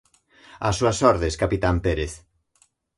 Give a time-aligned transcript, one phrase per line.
[0.67, 2.13] As súas ordes capitán Pérez.